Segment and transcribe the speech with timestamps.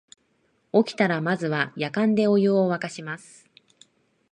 [0.73, 3.47] 起きたらまずはやかんでお湯をわかします